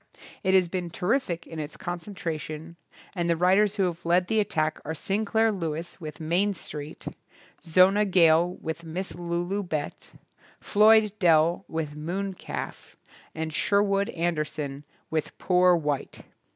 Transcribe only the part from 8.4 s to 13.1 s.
with "Miss Lulu Bett", Floyd Dell with "Moon CalT*,